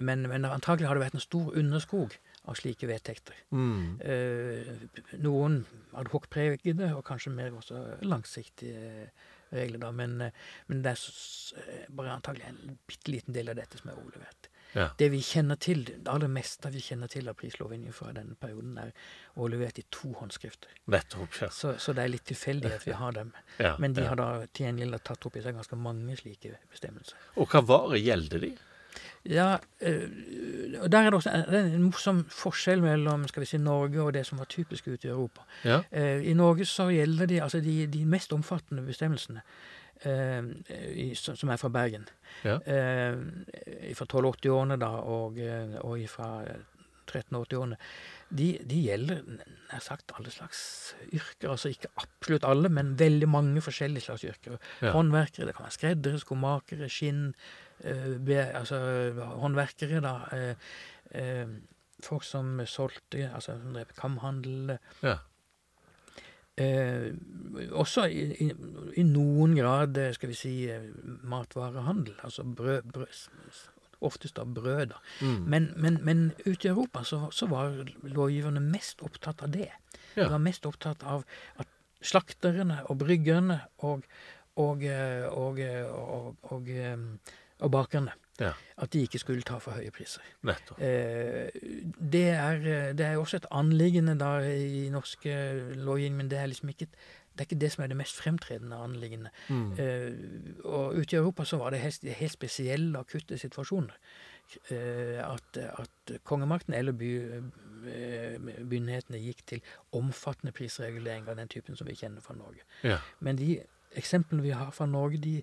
[0.00, 2.14] Men, men antagelig har det vært en stor underskog
[2.48, 3.36] av slike vedtekter.
[3.52, 4.00] Mm.
[4.00, 5.58] Eh, noen
[6.00, 9.10] adhoc-pregede, og kanskje mer også langsiktige
[9.56, 9.92] regler, da.
[9.94, 13.92] Men, eh, men det er eh, bare antagelig en bitte liten del av dette som
[13.92, 14.50] er overlevert.
[14.74, 14.88] Ja.
[14.98, 18.74] Det vi kjenner til, det aller meste vi kjenner til av prislovgivningen fra denne perioden,
[18.82, 18.90] er
[19.36, 20.72] overlevert i to håndskrifter.
[20.90, 21.38] Nettopp.
[21.40, 21.48] Ja.
[21.54, 23.30] Så, så det er litt tilfeldig at vi har dem.
[23.62, 27.18] Ja, Men de har da til gjengjeld tatt opp i seg ganske mange slike bestemmelser.
[27.38, 28.50] Og hva varer gjelder de?
[29.24, 30.02] Ja, eh,
[30.82, 34.26] og der er det også en, morsom forskjell mellom skal vi si, Norge og det
[34.28, 35.46] som var typisk ute i Europa.
[35.64, 35.80] Ja.
[35.90, 39.40] Eh, I Norge så gjelder de, altså de, de mest omfattende bestemmelsene,
[40.04, 40.42] eh,
[40.92, 42.06] i, som er fra Bergen,
[42.44, 42.58] Ja.
[42.58, 45.38] fra 1280-årene da, og,
[45.86, 46.28] og fra
[47.06, 47.76] 1380-årene,
[48.34, 50.60] de, de gjelder nær sagt alle slags
[51.12, 51.50] yrker.
[51.52, 54.56] Altså ikke absolutt alle, men veldig mange forskjellige slags yrker.
[54.82, 54.90] Ja.
[54.96, 57.28] Håndverkere, det kan være skreddere, skomakere, skinn,
[57.84, 58.78] be, altså
[59.42, 60.16] håndverkere, da.
[60.32, 60.54] eh,
[61.20, 61.54] eh,
[62.04, 64.78] folk som solgte, altså som drev kamhandel.
[65.02, 65.18] Ja.
[66.56, 67.10] Eh,
[67.74, 68.50] også i, i,
[69.00, 70.90] i noen grad, eh, skal vi si, eh,
[71.26, 72.14] matvarehandel.
[72.22, 73.22] Altså brød, brød
[74.04, 74.98] Oftest av brød, da.
[75.24, 75.44] Mm.
[75.48, 79.70] Men, men, men ute i Europa så, så var lovgiverne mest opptatt av det.
[80.12, 80.26] Ja.
[80.26, 81.22] De var mest opptatt av
[81.62, 81.70] at
[82.04, 84.04] slakterne og bryggerne og,
[84.60, 86.68] og, eh, og, eh, og,
[87.62, 88.52] eh, bakerne Ja.
[88.78, 90.20] at de ikke skulle ta for høye priser.
[90.42, 91.50] Eh,
[92.12, 96.38] det, er, eh, det er også et anliggende da i norsk eh, lovgivning, men det
[96.38, 96.88] er liksom ikke
[97.34, 99.30] det er ikke det som er det mest fremtredende anliggende.
[99.48, 99.72] Mm.
[99.78, 100.12] Eh,
[100.64, 103.94] og ute i Europa så var det helt, helt spesielle akutte situasjoner.
[104.70, 107.40] at, at kongemakten eller by,
[108.60, 109.62] myndighetene gikk til
[109.92, 112.62] omfattende prisregulering av den typen som vi kjenner fra Norge.
[112.84, 112.98] Ja.
[113.20, 113.62] Men de
[113.96, 115.42] eksemplene vi har fra Norge, de,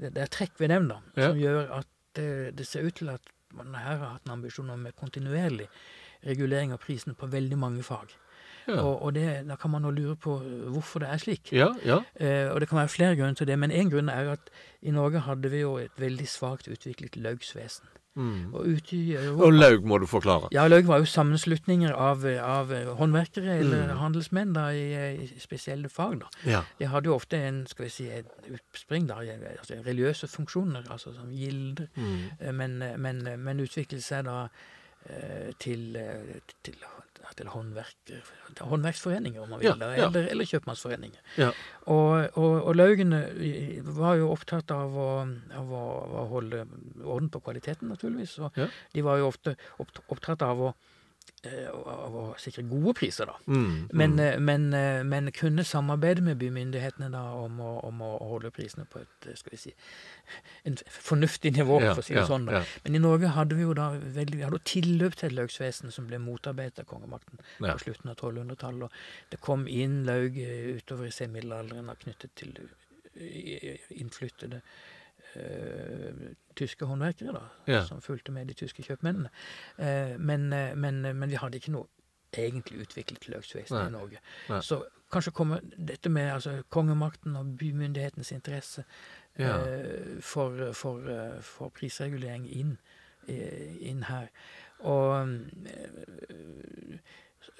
[0.00, 1.28] det, er trekk ved dem da, Ja.
[1.30, 1.86] som gjør at
[2.16, 3.20] det, det ser ut til at
[3.54, 5.66] man her har hatt en ambisjon om kontinuerlig
[6.26, 8.12] regulering av prisen på veldig mange fag.
[8.68, 8.82] Ja.
[8.84, 10.36] Og, og det, da kan man jo lure på
[10.70, 11.50] hvorfor det er slik.
[11.56, 11.96] Ja, ja.
[12.20, 14.50] Eh, og det kan være flere grunner til det, men én grunn er at
[14.82, 17.88] i Norge hadde vi jo et veldig svakt utviklet laugsvesen.
[18.18, 18.54] Mm.
[18.54, 20.48] Og ute i Europa Og laug må du forklare.
[20.52, 23.96] Ja, laug var jo sammenslutninger av, av håndverkere eller Mm.
[24.00, 26.18] handelsmenn da, i, i spesielle fag.
[26.20, 26.26] da.
[26.44, 26.62] Ja.
[26.78, 29.14] De hadde jo ofte en skal vi si, et utspring, da,
[29.58, 32.18] altså religiøse funksjoner, altså som gilder, Mm.
[32.40, 34.48] eh, men, men, men utviklet seg da
[35.08, 36.74] eh, til, eh, til,
[37.36, 40.06] til håndverk, til håndverksforeninger, om man vil, Ja, ja.
[40.08, 41.20] Eller, eller kjøpmannsforeninger.
[41.38, 41.50] Ja.
[41.86, 43.22] Og, og, og laugene
[43.96, 45.10] var jo opptatt av å,
[45.56, 46.64] av å, holde
[47.04, 48.38] orden på kvaliteten, naturligvis.
[48.44, 48.56] Og
[48.94, 50.99] de var jo ofte opptatt av å, eh,
[51.72, 53.36] av å sikre gode priser, da.
[53.48, 53.88] Mm.
[53.96, 54.20] Men, mm.
[54.24, 58.84] eh, men, eh, men kunne samarbeide med bymyndighetene da om å, om å holde prisene
[58.90, 59.72] på et eh, skal vi si,
[60.68, 62.48] en fornuftig nivå, Ja, for å si det ja, sånn.
[62.52, 62.62] ja.
[62.84, 66.10] Men i Norge hadde vi jo da veldig, vi hadde tilløp til et laugsvesen som
[66.10, 68.86] ble motarbeidet av kongemakten på slutten av 1200-tallet.
[68.86, 72.56] Og det kom inn laug eh, utover i senmiddelalderen knyttet til
[73.16, 74.78] eh, innflyttede eh,
[76.56, 77.40] tyske håndverkere, da,
[77.72, 77.84] Ja.
[77.86, 79.30] som fulgte med de tyske kjøpmennene.
[79.78, 81.86] Eh, men, eh, men, men vi hadde ikke noe
[82.32, 84.18] egentlig utviklet laugsvesen i Norge.
[84.48, 84.60] Nei.
[84.62, 88.84] Så kanskje kommer dette med altså, kongemakten og bymyndighetens interesse
[89.38, 89.56] Ja.
[89.66, 92.78] eh, for, for, eh, for prisregulering inn,
[93.28, 94.28] eh, inn her.
[94.80, 95.28] Og
[95.66, 96.98] eh,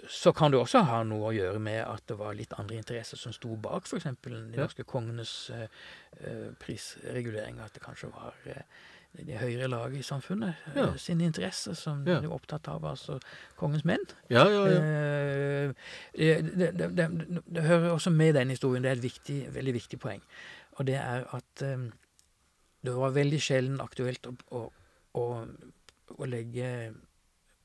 [0.08, 3.16] så kan det også ha noe å gjøre med at det var litt andre interesser
[3.20, 4.06] som sto bak f.eks.
[4.22, 7.60] de norske kongenes eh, prisregulering.
[7.64, 8.62] At det kanskje var eh,
[9.16, 10.86] det høyere laget i samfunnet Ja.
[10.90, 12.20] eh, sine interesser som Ja.
[12.20, 13.18] de var opptatt av, altså
[13.56, 14.04] kongens menn.
[14.30, 14.80] ja, ja, ja.
[14.80, 15.74] Eh,
[16.14, 19.98] det, det, det, det, hører også med den historien, det er et viktig, veldig viktig
[20.00, 20.22] poeng.
[20.78, 21.64] Og det er at
[22.82, 24.60] det var veldig sjelden aktuelt å, å,
[25.14, 25.24] å,
[26.16, 26.94] å legge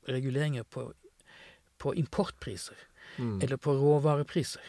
[0.08, 0.92] reguleringer på,
[1.78, 2.76] på importpriser
[3.18, 3.38] Mm.
[3.42, 4.60] eller på råvarepriser.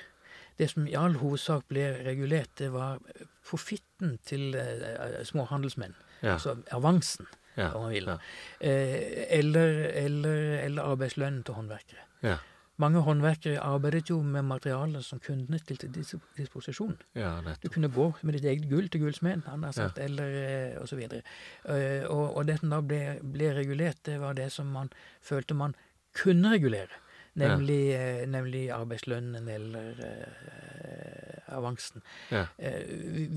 [0.58, 3.00] Det som i all hovedsak ble regulert, det var
[3.44, 5.96] profitten til eh, små handelsmenn.
[6.22, 6.34] ja.
[6.34, 7.26] Altså avansen,
[7.58, 7.72] ja.
[7.74, 8.06] om man vil.
[8.06, 8.18] ja.
[8.62, 12.06] Eh, eller, eller, eller arbeidslønnen til håndverkere.
[12.24, 12.38] Ja.
[12.80, 16.98] Mange håndverkere arbeidet jo med materialer som kundene stilte til disposisjon.
[17.16, 20.82] ja, Du kunne gå med ditt eget gull til gullsmeden, han har sagt, eller osv.
[20.82, 21.22] og så videre.
[21.66, 24.90] Eh, og, og det som da ble, ble regulert, det var det som man
[25.22, 25.74] følte man
[26.18, 27.04] kunne regulere.
[27.38, 32.02] Nemlig, eh, nemlig arbeidslønnen eller eh, avansen.
[32.32, 32.46] Ja.
[32.58, 32.82] Eh,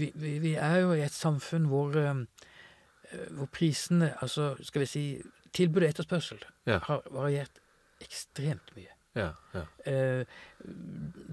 [0.00, 4.88] vi, vi, vi er jo i et samfunn hvor, eh, hvor prisene, altså skal vi
[4.88, 5.04] si
[5.52, 6.78] tilbud og etterspørsel, Ja.
[6.86, 7.60] har variert
[8.00, 8.92] ekstremt mye.
[9.18, 9.64] Ja, ja.
[9.90, 10.24] Eh,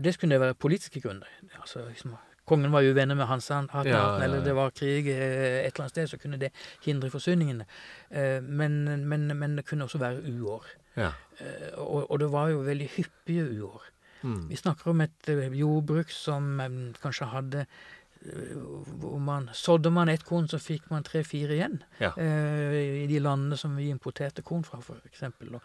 [0.03, 1.29] det kunne være politiske grunner.
[1.61, 2.15] Altså, liksom,
[2.49, 5.91] kongen var uvenner med Hansan, Ja, ja, eller det var krig eh, et eller annet
[5.95, 6.51] sted, så kunne det
[6.83, 7.65] hindre forsyningene.
[8.11, 10.65] Eh, men, men, men det kunne også være uår.
[10.97, 11.11] Ja.
[11.37, 13.85] Eh, og, og det var jo veldig hyppige uår.
[14.23, 14.47] Mm.
[14.49, 17.67] Vi snakker om et eh, jordbruk som eh, kanskje hadde
[18.97, 21.83] hvor man Sådde man ett korn, så fikk man tre-fire igjen.
[21.99, 22.11] Ja.
[22.17, 25.53] Eh, I de landene som vi importerte korn fra, eksempel.
[25.55, 25.61] Og,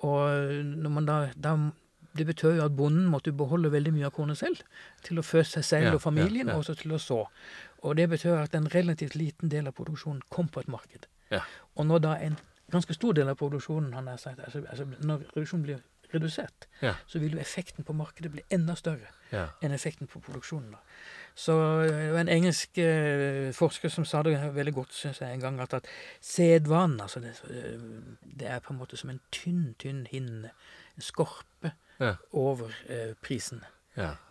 [0.00, 1.56] og da, da
[2.16, 4.62] Det betød jo at bonden måtte beholde veldig mye av kornet selv.
[5.02, 7.20] Til å fø seg selv Ja, og familien, ja, og også til å så.
[7.82, 11.06] Og det betød at en relativt liten del av produksjonen kom på et marked.
[11.30, 11.44] Ja.
[11.76, 12.38] Og når da en
[12.70, 15.80] ganske stor del av produksjonen han har sagt, altså, altså Når reduksjonen blir
[16.12, 16.94] redusert, Ja.
[17.06, 19.46] så vil jo effekten på markedet bli enda større Ja.
[19.62, 20.70] enn effekten på produksjonen.
[20.72, 20.78] da.
[21.36, 21.52] Så
[21.84, 25.40] eh, det var en engelsk eh, forsker som sa det veldig godt, syns jeg, en
[25.40, 25.86] gang, at, at
[26.20, 27.78] sedvanen altså det, eh,
[28.38, 30.50] det er på en måte som en tynn, tynn hinne,
[30.96, 32.14] en skorpe, Ja.
[32.32, 33.60] over eh, prisen,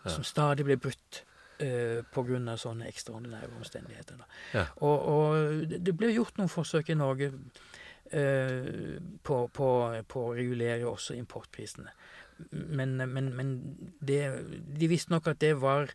[0.06, 1.24] som stadig blir brutt.
[1.62, 2.56] Uh, Pga.
[2.56, 4.16] sånne ekstraordinære omstendigheter.
[4.54, 4.64] Ja.
[4.80, 7.32] Og, og det- ble gjort noen forsøk i Norge eh,
[8.10, 9.68] på, på,
[10.10, 11.92] på å regulere også importprisene.
[12.50, 13.50] Men, men, men
[14.00, 14.20] det,
[14.80, 15.92] de visste nok at det var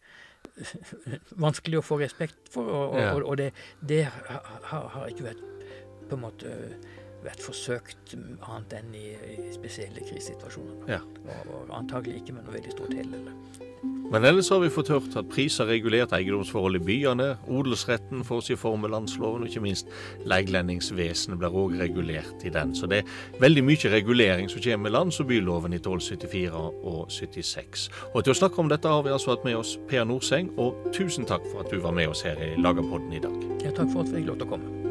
[1.45, 3.13] vanskelig å få respekt for, og, og, Ja.
[3.15, 3.49] og, og det,
[3.81, 5.43] det har, har ikke vært
[6.05, 6.53] på en måte
[7.25, 10.85] vært forsøkt annet enn i, i spesielle krisesituasjoner.
[10.93, 11.01] Ja.
[11.25, 13.94] Og, og antagelig ikke med noe veldig stort hell.
[14.11, 18.59] Men ellers har vi fått hørt at priser regulert eiendomsforhold i byene, odelsretten får sin
[18.61, 19.89] form med landsloven, og ikke minst
[20.29, 22.75] leiglendingsvesenet blir òg regulert i den.
[22.77, 26.53] Så det er veldig mye regulering som kommer med lands- og byloven i 1274
[26.85, 27.89] og 76.
[28.13, 30.91] Og til å snakke om dette har vi altså hatt med oss Per Norseng, og
[30.93, 33.39] tusen takk for at du var med oss her i Lagerpodden i dag.
[33.65, 34.84] Ja, takk for at vi fikk lov til å komme.